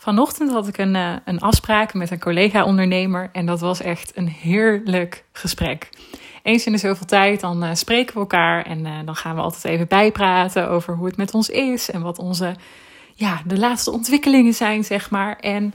[0.00, 4.28] Vanochtend had ik een, uh, een afspraak met een collega-ondernemer en dat was echt een
[4.28, 5.88] heerlijk gesprek.
[6.42, 9.40] Eens in de zoveel tijd dan uh, spreken we elkaar en uh, dan gaan we
[9.40, 12.54] altijd even bijpraten over hoe het met ons is en wat onze,
[13.14, 15.36] ja, de laatste ontwikkelingen zijn, zeg maar.
[15.36, 15.74] En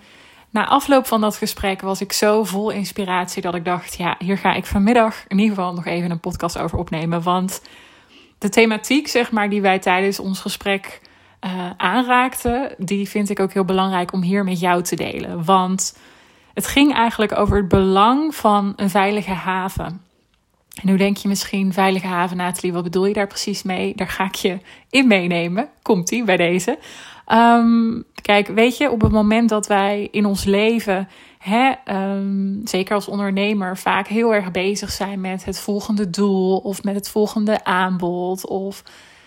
[0.49, 4.37] na afloop van dat gesprek was ik zo vol inspiratie dat ik dacht, ja, hier
[4.37, 7.61] ga ik vanmiddag in ieder geval nog even een podcast over opnemen, want
[8.37, 11.01] de thematiek, zeg maar, die wij tijdens ons gesprek
[11.45, 15.43] uh, aanraakte, die vind ik ook heel belangrijk om hier met jou te delen.
[15.43, 15.97] Want
[16.53, 20.01] het ging eigenlijk over het belang van een veilige haven.
[20.75, 23.95] En nu denk je misschien, veilige haven, Nathalie, wat bedoel je daar precies mee?
[23.95, 24.57] Daar ga ik je
[24.89, 25.69] in meenemen.
[25.81, 26.77] Komt ie bij deze.
[27.33, 31.07] Um, kijk, weet je, op het moment dat wij in ons leven,
[31.37, 36.83] hè, um, zeker als ondernemer, vaak heel erg bezig zijn met het volgende doel of
[36.83, 38.83] met het volgende aanbod of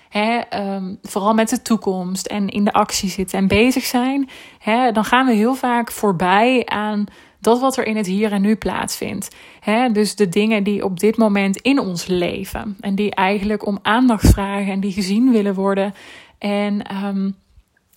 [0.08, 0.40] hè,
[0.74, 5.04] um, vooral met de toekomst en in de actie zitten en bezig zijn, hè, dan
[5.04, 7.06] gaan we heel vaak voorbij aan
[7.40, 9.36] dat wat er in het hier en nu plaatsvindt.
[9.60, 13.78] Hè, dus de dingen die op dit moment in ons leven en die eigenlijk om
[13.83, 15.94] aandacht vragen en die gezien willen worden.
[16.38, 17.36] En um,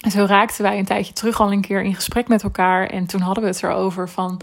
[0.10, 3.22] zo raakten wij een tijdje terug al een keer in gesprek met elkaar en toen
[3.22, 4.42] hadden we het erover van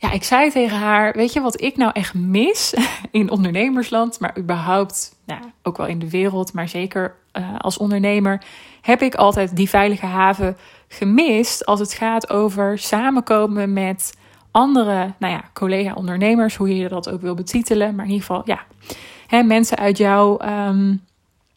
[0.00, 2.74] ja, ik zei tegen haar: Weet je wat ik nou echt mis
[3.10, 8.42] in ondernemersland, maar überhaupt nou, ook wel in de wereld, maar zeker uh, als ondernemer,
[8.80, 10.56] heb ik altijd die veilige haven
[10.88, 14.16] gemist als het gaat over samenkomen met
[14.50, 18.60] andere, nou ja, collega-ondernemers, hoe je dat ook wil betitelen, maar in ieder geval, ja,
[19.26, 21.04] hè, mensen uit jouw um,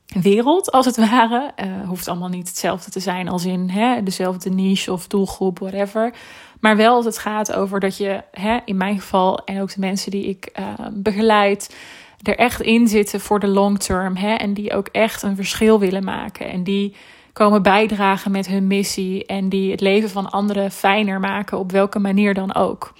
[0.05, 1.51] wereld, als het ware.
[1.63, 6.13] Uh, hoeft allemaal niet hetzelfde te zijn als in hè, dezelfde niche of doelgroep, whatever.
[6.61, 9.79] Maar wel als het gaat over dat je, hè, in mijn geval en ook de
[9.79, 11.75] mensen die ik uh, begeleid,
[12.21, 14.15] er echt in zitten voor de long term.
[14.15, 16.49] Hè, en die ook echt een verschil willen maken.
[16.49, 16.95] En die
[17.33, 19.25] komen bijdragen met hun missie.
[19.25, 22.93] En die het leven van anderen fijner maken, op welke manier dan ook.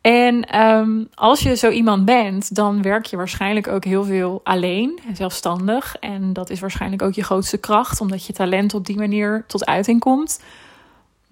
[0.00, 4.98] En um, als je zo iemand bent, dan werk je waarschijnlijk ook heel veel alleen
[5.08, 5.96] en zelfstandig.
[6.00, 9.66] En dat is waarschijnlijk ook je grootste kracht, omdat je talent op die manier tot
[9.66, 10.40] uiting komt.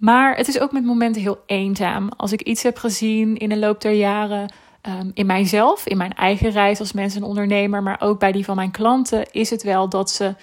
[0.00, 2.08] Maar het is ook met momenten heel eenzaam.
[2.16, 4.52] Als ik iets heb gezien in de loop der jaren
[4.88, 8.44] um, in mijzelf, in mijn eigen reis als mens en ondernemer, maar ook bij die
[8.44, 10.34] van mijn klanten, is het wel dat ze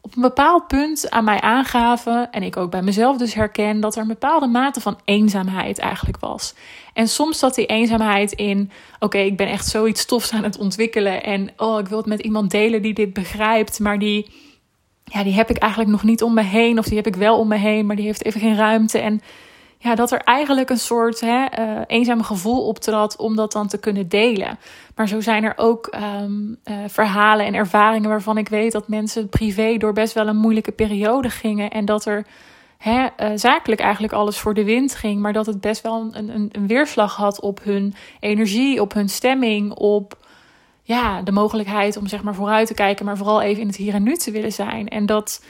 [0.00, 3.94] op een bepaald punt aan mij aangaven, en ik ook bij mezelf dus herken, dat
[3.94, 6.54] er een bepaalde mate van eenzaamheid eigenlijk was.
[6.92, 11.22] En soms zat die eenzaamheid in: oké, ik ben echt zoiets tofs aan het ontwikkelen
[11.22, 14.30] en oh, ik wil het met iemand delen die dit begrijpt, maar die,
[15.04, 17.38] ja, die heb ik eigenlijk nog niet om me heen, of die heb ik wel
[17.38, 18.98] om me heen, maar die heeft even geen ruimte.
[18.98, 19.20] En
[19.82, 23.78] ja, dat er eigenlijk een soort hè, uh, eenzaam gevoel optrad om dat dan te
[23.78, 24.58] kunnen delen.
[24.94, 29.28] Maar zo zijn er ook um, uh, verhalen en ervaringen waarvan ik weet dat mensen
[29.28, 31.70] privé door best wel een moeilijke periode gingen.
[31.70, 32.26] En dat er
[32.78, 35.20] hè, uh, zakelijk eigenlijk alles voor de wind ging.
[35.20, 39.08] Maar dat het best wel een, een, een weerslag had op hun energie, op hun
[39.08, 40.16] stemming, op
[40.82, 43.94] ja, de mogelijkheid om zeg maar vooruit te kijken, maar vooral even in het hier
[43.94, 44.88] en nu te willen zijn.
[44.88, 45.44] En dat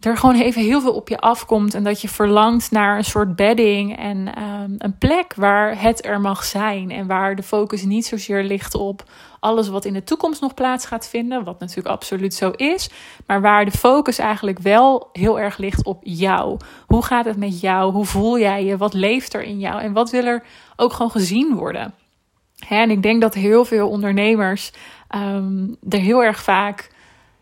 [0.00, 3.36] er gewoon even heel veel op je afkomt en dat je verlangt naar een soort
[3.36, 8.06] bedding en um, een plek waar het er mag zijn en waar de focus niet
[8.06, 9.04] zozeer ligt op
[9.40, 12.90] alles wat in de toekomst nog plaats gaat vinden, wat natuurlijk absoluut zo is,
[13.26, 16.58] maar waar de focus eigenlijk wel heel erg ligt op jou.
[16.86, 17.92] Hoe gaat het met jou?
[17.92, 18.76] Hoe voel jij je?
[18.76, 19.80] Wat leeft er in jou?
[19.80, 20.44] En wat wil er
[20.76, 21.94] ook gewoon gezien worden?
[22.66, 24.72] Hè, en ik denk dat heel veel ondernemers
[25.14, 26.90] um, er heel erg vaak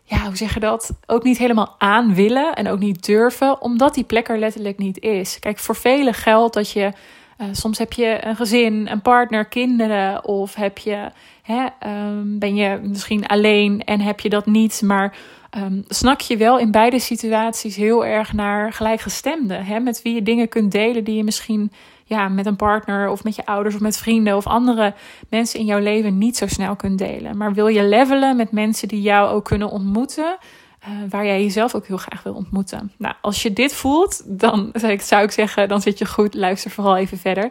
[0.08, 0.90] ja, hoe zeg je dat?
[1.06, 5.00] Ook niet helemaal aan willen en ook niet durven, omdat die plek er letterlijk niet
[5.00, 5.38] is.
[5.38, 6.92] Kijk, voor velen geldt dat je.
[7.40, 11.10] Uh, soms heb je een gezin, een partner, kinderen, of heb je,
[11.42, 15.16] hè, um, ben je misschien alleen en heb je dat niet, maar
[15.56, 20.22] um, snak je wel in beide situaties heel erg naar gelijkgestemden, hè, met wie je
[20.22, 21.72] dingen kunt delen die je misschien
[22.08, 24.94] ja, met een partner of met je ouders of met vrienden of andere
[25.28, 27.36] mensen in jouw leven niet zo snel kunt delen.
[27.36, 30.36] Maar wil je levelen met mensen die jou ook kunnen ontmoeten,
[30.82, 32.92] uh, waar jij jezelf ook heel graag wil ontmoeten.
[32.98, 34.70] Nou, als je dit voelt, dan
[35.02, 36.34] zou ik, zeggen, dan zit je goed.
[36.34, 37.50] Luister vooral even verder.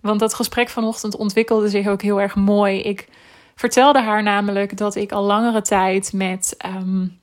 [0.00, 2.80] Want dat gesprek vanochtend ontwikkelde zich ook heel erg mooi.
[2.80, 3.08] Ik
[3.54, 7.18] vertelde haar namelijk dat ik al langere tijd met, um,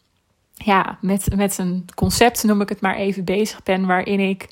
[0.54, 3.86] ja, met, met een concept, noem ik het maar even, bezig ben.
[3.86, 4.48] Waarin ik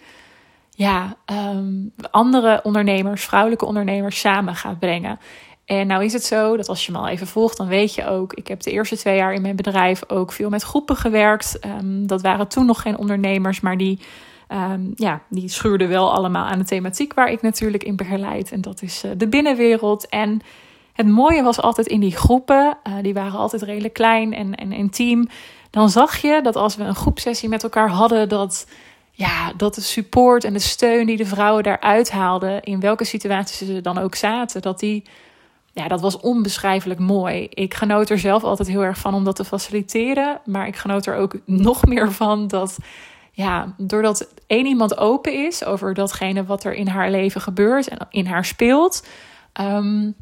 [0.79, 1.15] ja,
[1.55, 5.19] um, andere ondernemers, vrouwelijke ondernemers samen gaat brengen.
[5.65, 8.07] En nou is het zo dat als je me al even volgt, dan weet je
[8.07, 11.59] ook, ik heb de eerste twee jaar in mijn bedrijf ook veel met groepen gewerkt.
[11.65, 13.99] Um, dat waren toen nog geen ondernemers, maar die,
[14.49, 18.51] um, ja, die schuurden wel allemaal aan de thematiek waar ik natuurlijk in begeleid.
[18.51, 20.07] En dat is uh, de binnenwereld.
[20.07, 20.41] En
[20.93, 24.71] het mooie was altijd in die groepen, uh, die waren altijd redelijk klein en, en
[24.71, 25.27] intiem.
[25.69, 28.65] Dan zag je dat als we een groepsessie met elkaar hadden, dat
[29.19, 33.67] ja, dat de support en de steun die de vrouwen daaruit haalden, in welke situaties
[33.67, 35.03] ze dan ook zaten, dat die,
[35.73, 37.47] ja, dat was onbeschrijfelijk mooi.
[37.49, 41.05] Ik genoot er zelf altijd heel erg van om dat te faciliteren, maar ik genoot
[41.05, 41.35] er ook
[41.67, 42.77] nog meer van dat,
[43.31, 48.07] ja, doordat één iemand open is over datgene wat er in haar leven gebeurt en
[48.09, 49.07] in haar speelt,
[49.61, 50.15] um,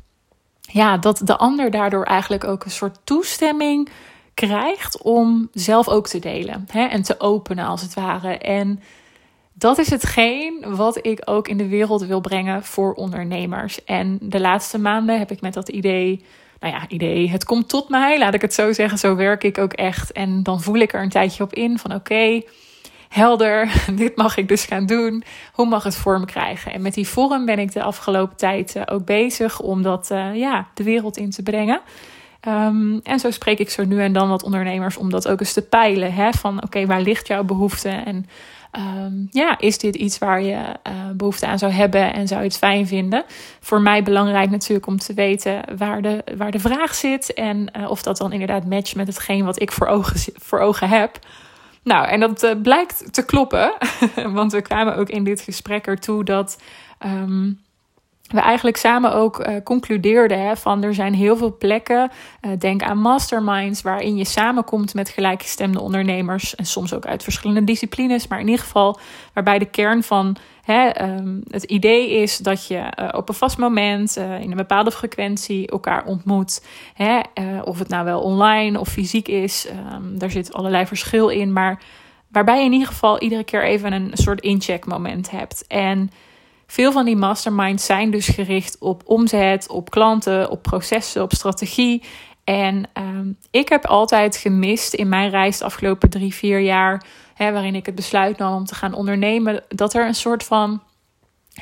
[0.61, 3.89] ja, dat de ander daardoor eigenlijk ook een soort toestemming
[4.37, 8.37] krijgt om zelf ook te delen hè, en te openen als het ware.
[8.37, 8.81] En
[9.53, 13.83] dat is hetgeen wat ik ook in de wereld wil brengen voor ondernemers.
[13.83, 16.23] En de laatste maanden heb ik met dat idee,
[16.59, 18.97] nou ja, idee, het komt tot mij, laat ik het zo zeggen.
[18.97, 20.11] Zo werk ik ook echt.
[20.11, 22.41] En dan voel ik er een tijdje op in van oké,
[23.09, 25.23] helder, dit mag ik dus gaan doen.
[25.53, 26.73] Hoe mag het vorm krijgen?
[26.73, 30.35] En met die vorm ben ik de afgelopen tijd eh, ook bezig om dat uh,
[30.35, 31.81] ja, de wereld in te brengen.
[32.47, 35.53] Um, en zo spreek ik zo nu en dan wat ondernemers om dat ook eens
[35.53, 36.13] te peilen.
[36.13, 36.31] Hè?
[36.31, 37.89] Van oké, waar ligt jouw behoefte?
[37.89, 38.25] En
[38.77, 42.47] um, ja, is dit iets waar je uh, behoefte aan zou hebben en zou je
[42.47, 43.23] het fijn vinden?
[43.59, 47.89] Voor mij belangrijk natuurlijk om te weten waar de, waar de vraag zit en uh,
[47.89, 51.19] of dat dan inderdaad matcht met hetgeen wat ik voor ogen, voor ogen heb.
[51.83, 53.73] Nou, en dat uh, blijkt te kloppen,
[54.39, 56.61] want we kwamen ook in dit gesprek ertoe dat.
[57.05, 57.59] Um,
[58.27, 62.83] we eigenlijk samen ook uh, concludeerden hè, van er zijn heel veel plekken, uh, denk
[62.83, 68.39] aan masterminds, waarin je samenkomt met gelijkgestemde ondernemers en soms ook uit verschillende disciplines, maar
[68.39, 68.99] in ieder geval
[69.33, 73.57] waarbij de kern van hè, um, het idee is dat je uh, op een vast
[73.57, 76.65] moment in een bepaalde frequentie elkaar ontmoet.
[76.93, 77.19] Hè,
[77.63, 81.81] of het nou wel online of fysiek is, um, daar zit allerlei verschil in, maar
[82.27, 85.67] waarbij je in ieder geval iedere keer even een soort incheckmoment hebt.
[85.67, 86.11] En
[86.67, 92.03] veel van die masterminds zijn dus gericht op omzet, op klanten, op processen, op strategie.
[92.43, 97.03] En um, ik heb altijd gemist in mijn reis de afgelopen drie, vier jaar,
[97.33, 100.81] hè, waarin ik het besluit nam om te gaan ondernemen, dat er een soort van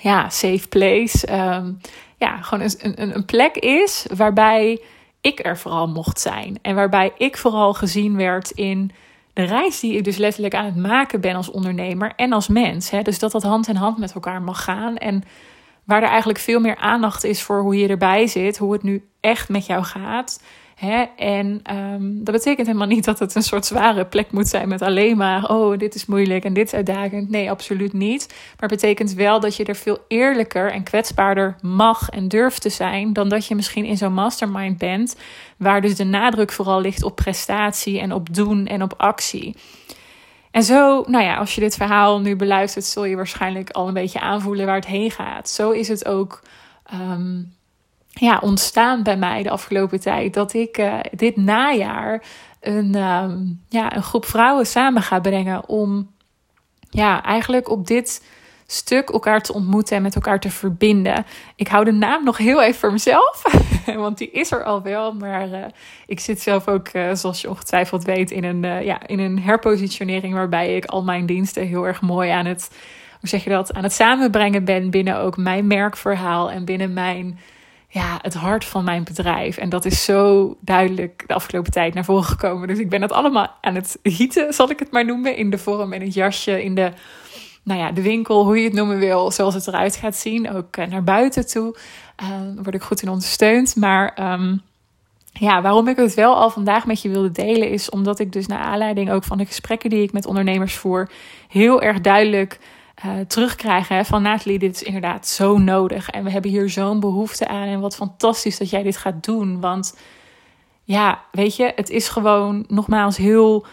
[0.02, 1.80] ja, safe place, um,
[2.18, 4.82] ja, gewoon een, een, een plek is waarbij
[5.22, 6.60] ik er vooral mocht zijn.
[6.62, 8.92] En waarbij ik vooral gezien werd in
[9.36, 12.90] de reis die ik dus letterlijk aan het maken ben als ondernemer en als mens.
[12.90, 13.02] Hè?
[13.02, 14.98] Dus dat dat hand in hand met elkaar mag gaan.
[14.98, 15.24] En
[15.84, 19.10] waar er eigenlijk veel meer aandacht is voor hoe je erbij zit, hoe het nu
[19.20, 20.44] echt met jou gaat.
[21.16, 24.82] En um, dat betekent helemaal niet dat het een soort zware plek moet zijn met
[24.82, 27.30] alleen maar, oh, dit is moeilijk en dit is uitdagend.
[27.30, 28.26] Nee, absoluut niet.
[28.28, 32.70] Maar het betekent wel dat je er veel eerlijker en kwetsbaarder mag en durft te
[32.70, 35.16] zijn dan dat je misschien in zo'n mastermind bent,
[35.58, 39.56] waar dus de nadruk vooral ligt op prestatie en op doen en op actie.
[40.52, 43.94] En zo, nou ja, als je dit verhaal nu beluistert, zul je waarschijnlijk al een
[43.94, 45.50] beetje aanvoelen waar het heen gaat.
[45.50, 46.42] Zo is het ook
[46.94, 47.55] um,
[48.20, 50.34] ja, ontstaan bij mij de afgelopen tijd.
[50.34, 52.24] Dat ik uh, dit najaar
[52.60, 56.14] een, um, ja, een groep vrouwen samen ga brengen om
[56.90, 58.26] ja, eigenlijk op dit
[58.68, 61.26] stuk elkaar te ontmoeten en met elkaar te verbinden.
[61.56, 63.42] Ik hou de naam nog heel even voor mezelf,
[63.86, 65.14] want die is er al wel.
[65.14, 65.66] Maar uh,
[66.08, 70.34] ik zit zelf ook, uh, zoals je ongetwijfeld weet, in een, ja, in een herpositionering
[70.34, 72.70] waarbij ik al mijn diensten heel erg mooi aan het,
[73.20, 77.40] hoe zeg je dat, aan het samenbrengen ben binnen ook mijn merkverhaal en binnen mijn
[77.96, 79.58] ja, het hart van mijn bedrijf.
[79.58, 82.68] En dat is zo duidelijk de afgelopen tijd naar voren gekomen.
[82.68, 85.36] Dus ik ben het allemaal aan het gieten, zal ik het maar noemen.
[85.36, 86.92] In de vorm en het jasje, in de,
[87.64, 90.52] nou ja, de winkel, hoe je het noemen wil, zoals het eruit gaat zien.
[90.52, 91.76] Ook eh, naar buiten toe
[92.24, 93.76] uh, word ik goed in ondersteund.
[93.76, 94.62] Maar um,
[95.32, 98.48] ja, waarom ik het wel al vandaag met je wilde delen, is omdat ik dus
[98.48, 101.10] naar aanleiding ook van de gesprekken die ik met ondernemers voer,
[101.48, 102.60] heel erg duidelijk
[103.06, 106.10] uh, terugkrijgen van Nathalie, dit is inderdaad zo nodig.
[106.10, 107.68] En we hebben hier zo'n behoefte aan.
[107.68, 109.60] En wat fantastisch dat jij dit gaat doen.
[109.60, 109.98] Want
[110.84, 113.66] ja, weet je, het is gewoon nogmaals heel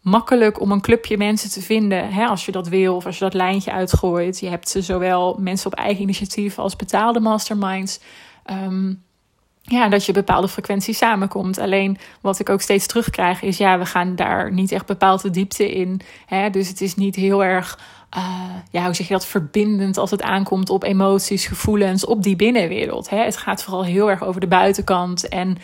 [0.00, 2.12] makkelijk om een clubje mensen te vinden.
[2.12, 4.40] Hè, als je dat wil of als je dat lijntje uitgooit.
[4.40, 8.00] Je hebt zowel mensen op eigen initiatief als betaalde masterminds.
[8.50, 9.04] Um,
[9.68, 11.58] ja, dat je bepaalde frequenties samenkomt.
[11.58, 15.30] Alleen wat ik ook steeds terugkrijg is, ja, we gaan daar niet echt bepaald de
[15.30, 16.00] diepte in.
[16.26, 16.50] Hè?
[16.50, 17.78] Dus het is niet heel erg
[18.16, 18.24] uh,
[18.70, 23.10] ja, hoe zeg je dat, verbindend als het aankomt op emoties, gevoelens, op die binnenwereld.
[23.10, 23.18] Hè?
[23.18, 25.28] Het gaat vooral heel erg over de buitenkant.
[25.28, 25.58] En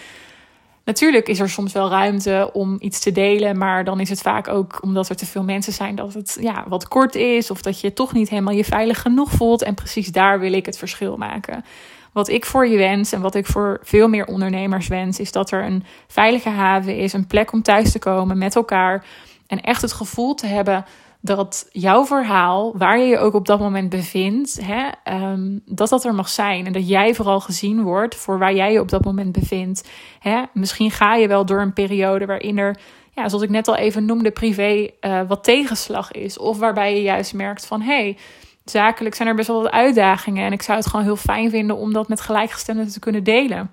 [0.85, 4.49] natuurlijk is er soms wel ruimte om iets te delen, maar dan is het vaak
[4.49, 7.80] ook omdat er te veel mensen zijn dat het ja, wat kort is of dat
[7.80, 9.62] je toch niet helemaal je veilig genoeg voelt.
[9.62, 11.64] En precies daar wil ik het verschil maken.
[12.12, 15.50] Wat ik voor je wens en wat ik voor veel meer ondernemers wens, is dat
[15.50, 19.04] er een veilige haven is, een plek om thuis te komen met elkaar
[19.47, 20.85] en echt het gevoel te hebben
[21.25, 24.88] dat jouw verhaal, waar je je ook op dat moment bevindt, hè,
[25.33, 26.66] um, dat dat er mag zijn.
[26.66, 29.88] En dat jij vooral gezien wordt voor waar jij je op dat moment bevindt.
[30.19, 30.42] Hè.
[30.52, 32.76] Misschien ga je wel door een periode waarin er
[33.14, 36.38] ja, zoals ik net al even noemde, privé uh, wat tegenslag is.
[36.38, 38.16] Of waarbij je juist merkt van hé, hey,
[38.64, 40.45] zakelijk zijn er best wel wat uitdagingen.
[40.45, 43.71] En ik zou het gewoon heel fijn vinden om dat met gelijkgestemden te kunnen delen.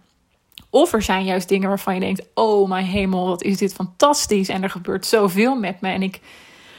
[0.70, 4.50] Of er zijn juist dingen waarvan je denkt: oh mijn hemel, wat is dit fantastisch.
[4.50, 5.90] En er gebeurt zoveel met me.
[5.90, 6.20] En ik,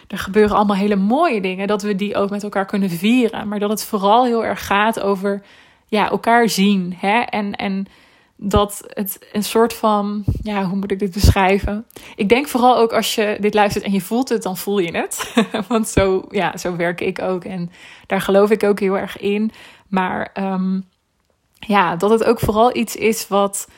[0.09, 1.67] er gebeuren allemaal hele mooie dingen.
[1.67, 3.49] Dat we die ook met elkaar kunnen vieren.
[3.49, 5.43] Maar dat het vooral heel erg gaat over
[5.87, 6.95] ja, elkaar zien.
[6.99, 7.21] Hè?
[7.21, 7.87] En, en
[8.42, 11.87] dat het een soort van, ja, hoe moet ik dit beschrijven?
[12.16, 14.97] Ik denk vooral ook als je dit luistert en je voelt het, dan voel je
[14.97, 15.35] het.
[15.68, 17.70] Want zo, ja, zo werk ik ook en
[18.06, 19.50] daar geloof ik ook heel erg in.
[19.88, 20.85] Maar um,
[21.59, 23.68] ja, dat het ook vooral iets is wat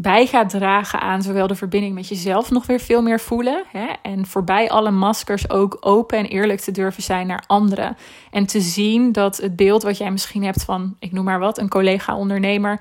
[0.00, 3.64] bij gaat dragen aan zowel de verbinding met jezelf nog weer veel meer voelen.
[3.72, 7.96] Hè, en voorbij alle maskers ook open en eerlijk te durven zijn naar anderen.
[8.30, 11.58] En te zien dat het beeld wat jij misschien hebt van, ik noem maar wat,
[11.58, 12.80] een collega-ondernemer,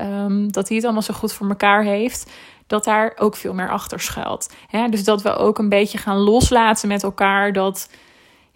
[0.00, 2.30] um, dat hij het allemaal zo goed voor elkaar heeft.
[2.66, 4.54] Dat daar ook veel meer achter schuilt.
[4.90, 7.52] Dus dat we ook een beetje gaan loslaten met elkaar.
[7.52, 7.88] Dat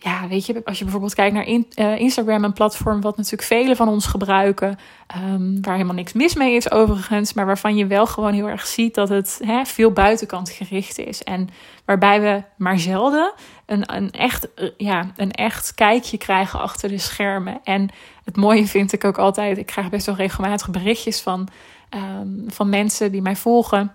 [0.01, 3.77] ja, weet je, als je bijvoorbeeld kijkt naar uh, Instagram, een platform wat natuurlijk velen
[3.77, 4.79] van ons gebruiken,
[5.17, 8.67] um, waar helemaal niks mis mee is overigens, maar waarvan je wel gewoon heel erg
[8.67, 11.23] ziet dat het hè, veel buitenkant gericht is.
[11.23, 11.49] En
[11.85, 13.33] waarbij we maar zelden
[13.67, 17.61] een, een, echt, uh, ja, een echt kijkje krijgen achter de schermen.
[17.65, 17.91] En
[18.25, 21.49] het mooie vind ik ook altijd, ik krijg best wel regelmatig berichtjes van,
[21.95, 23.93] um, van mensen die mij volgen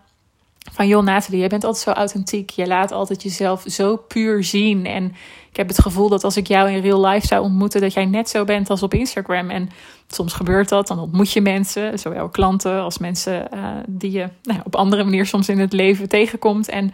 [0.71, 2.49] van joh Nathalie, je bent altijd zo authentiek.
[2.49, 4.85] Je laat altijd jezelf zo puur zien.
[4.85, 5.05] En
[5.49, 8.05] ik heb het gevoel dat als ik jou in real life zou ontmoeten, dat jij
[8.05, 9.49] net zo bent als op Instagram.
[9.49, 9.69] En
[10.07, 14.59] soms gebeurt dat, dan ontmoet je mensen, zowel klanten als mensen uh, die je nou,
[14.63, 16.69] op andere manier soms in het leven tegenkomt.
[16.69, 16.93] En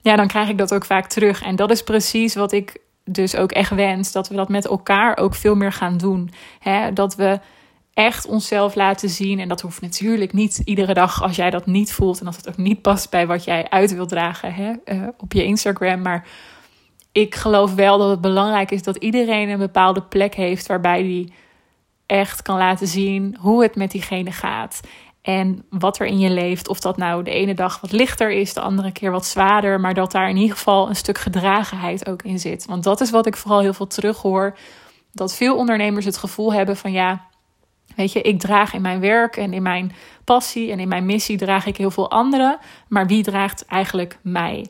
[0.00, 1.42] ja, dan krijg ik dat ook vaak terug.
[1.42, 5.16] En dat is precies wat ik dus ook echt wens, dat we dat met elkaar
[5.16, 6.30] ook veel meer gaan doen.
[6.58, 6.92] Hè?
[6.92, 7.40] Dat we
[7.94, 9.38] echt onszelf laten zien.
[9.38, 12.20] En dat hoeft natuurlijk niet iedere dag als jij dat niet voelt.
[12.20, 15.32] En als het ook niet past bij wat jij uit wilt dragen hè, uh, op
[15.32, 16.02] je Instagram.
[16.02, 16.26] Maar
[17.12, 21.32] ik geloof wel dat het belangrijk is dat iedereen een bepaalde plek heeft waarbij die
[22.06, 24.80] echt kan laten zien hoe het met diegene gaat.
[25.22, 26.68] En wat er in je leeft.
[26.68, 29.80] Of dat nou de ene dag wat lichter is, de andere keer wat zwaarder.
[29.80, 32.66] Maar dat daar in ieder geval een stuk gedragenheid ook in zit.
[32.66, 34.56] Want dat is wat ik vooral heel veel terughoor.
[35.12, 37.26] Dat veel ondernemers het gevoel hebben van ja,
[37.96, 39.92] Weet je, ik draag in mijn werk en in mijn
[40.24, 42.58] passie en in mijn missie draag ik heel veel anderen.
[42.88, 44.66] Maar wie draagt eigenlijk mij?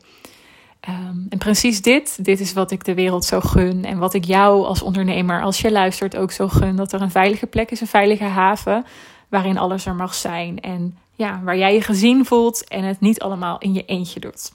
[0.89, 3.85] Um, en precies dit, dit is wat ik de wereld zo gun.
[3.85, 6.75] En wat ik jou als ondernemer, als je luistert, ook zo gun.
[6.75, 8.85] Dat er een veilige plek is, een veilige haven.
[9.29, 10.59] Waarin alles er mag zijn.
[10.59, 14.51] En ja, waar jij je gezien voelt en het niet allemaal in je eentje doet.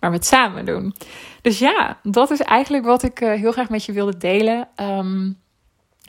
[0.00, 0.94] Maar het samen doen.
[1.42, 4.68] Dus ja, dat is eigenlijk wat ik uh, heel graag met je wilde delen.
[4.76, 5.38] Um,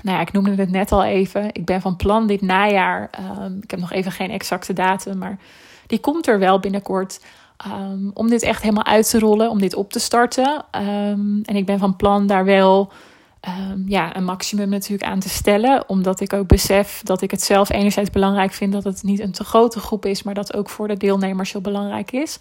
[0.04, 1.50] nou ja, ik noemde het net al even.
[1.54, 3.10] Ik ben van plan dit najaar.
[3.40, 5.38] Um, ik heb nog even geen exacte datum, maar
[5.88, 7.22] die komt er wel binnenkort.
[7.68, 10.66] Um, om dit echt helemaal uit te rollen, om dit op te starten.
[10.72, 12.92] Um, en ik ben van plan daar wel
[13.86, 15.90] ja, een maximum natuurlijk aan te stellen.
[15.90, 19.32] Omdat ik ook besef dat ik het zelf enerzijds belangrijk vind dat het niet een
[19.32, 22.40] te grote groep is, maar dat ook voor de deelnemers heel belangrijk is.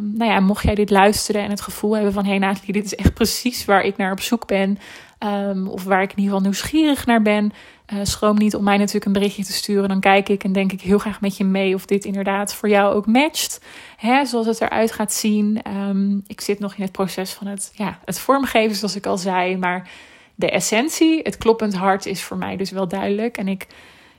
[0.00, 2.24] Nou ja, mocht jij dit luisteren en het gevoel hebben van...
[2.24, 4.78] hé hey Nathalie, dit is echt precies waar ik naar op zoek ben...
[5.24, 7.52] Um, of waar ik in ieder geval nieuwsgierig naar ben...
[7.94, 9.88] Uh, schroom niet om mij natuurlijk een berichtje te sturen.
[9.88, 11.74] Dan kijk ik en denk ik heel graag met je mee...
[11.74, 13.60] of dit inderdaad voor jou ook matcht.
[13.96, 15.60] Hè, zoals het eruit gaat zien.
[15.76, 19.18] Um, ik zit nog in het proces van het, ja, het vormgeven, zoals ik al
[19.18, 19.56] zei.
[19.56, 19.90] Maar
[20.34, 23.38] de essentie, het kloppend hart, is voor mij dus wel duidelijk.
[23.38, 23.66] En ik,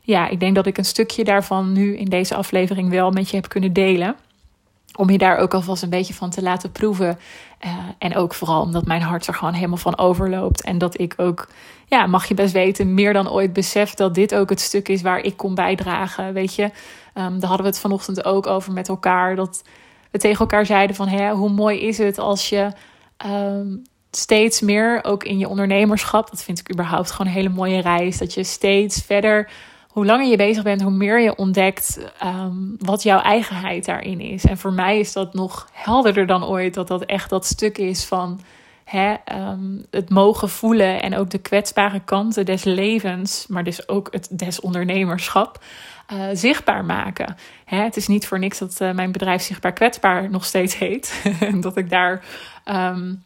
[0.01, 3.35] ja, ik denk dat ik een stukje daarvan nu in deze aflevering wel met je
[3.35, 4.15] heb kunnen delen
[4.99, 7.19] om je daar ook alvast een beetje van te laten proeven.
[7.65, 10.63] Uh, en ook vooral omdat mijn hart er gewoon helemaal van overloopt.
[10.63, 11.47] En dat ik ook,
[11.85, 15.01] ja, mag je best weten, meer dan ooit besef dat dit ook het stuk is
[15.01, 16.33] waar ik kon bijdragen.
[16.33, 19.35] Weet je, um, daar hadden we het vanochtend ook over met elkaar.
[19.35, 19.63] Dat
[20.11, 22.71] we tegen elkaar zeiden van, hè, hoe mooi is het als je
[23.25, 27.81] um, steeds meer, ook in je ondernemerschap, dat vind ik überhaupt gewoon een hele mooie
[27.81, 29.51] reis, dat je steeds verder
[29.99, 34.45] hoe langer je bezig bent, hoe meer je ontdekt um, wat jouw eigenheid daarin is.
[34.45, 38.05] En voor mij is dat nog helderder dan ooit, dat dat echt dat stuk is
[38.05, 38.41] van
[38.83, 44.07] hè, um, het mogen voelen en ook de kwetsbare kanten des levens, maar dus ook
[44.11, 45.63] het des ondernemerschap.
[46.13, 47.35] Uh, zichtbaar maken.
[47.65, 51.23] Hè, het is niet voor niks dat uh, mijn bedrijf zichtbaar kwetsbaar nog steeds heet.
[51.61, 52.23] dat ik daar
[52.65, 53.23] um,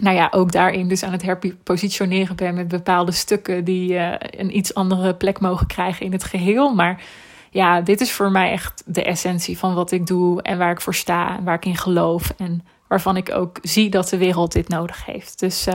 [0.00, 4.56] nou ja, ook daarin dus aan het herpositioneren ben met bepaalde stukken die uh, een
[4.56, 6.74] iets andere plek mogen krijgen in het geheel.
[6.74, 7.02] Maar
[7.50, 10.80] ja, dit is voor mij echt de essentie van wat ik doe en waar ik
[10.80, 12.32] voor sta en waar ik in geloof.
[12.36, 15.40] En waarvan ik ook zie dat de wereld dit nodig heeft.
[15.40, 15.74] Dus uh,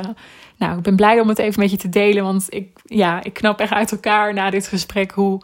[0.58, 3.34] nou, ik ben blij om het even met je te delen, want ik, ja, ik
[3.34, 5.42] knap echt uit elkaar na dit gesprek hoe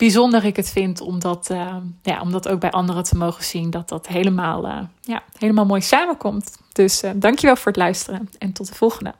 [0.00, 3.44] bijzonder ik het vind om dat, uh, ja, om dat ook bij anderen te mogen
[3.44, 3.70] zien.
[3.70, 6.58] Dat dat helemaal, uh, ja, helemaal mooi samenkomt.
[6.72, 9.14] Dus uh, dankjewel voor het luisteren en tot de volgende.